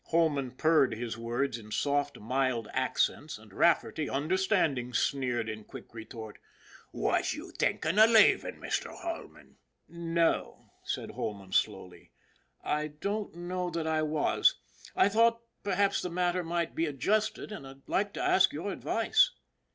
[0.09, 6.39] Holman purred his words in soft, mild accents, and Rafferty, understanding, sneered in quick retort:
[6.41, 8.95] f< Was you thinkin' av lavin', Mr.
[8.99, 9.57] Holman?""
[10.15, 12.09] No," said Holman, slowly,"
[12.63, 14.55] I don't know that I was.
[14.95, 19.29] I thought perhaps the matter might be adjusted, and I'd like to ask your advice.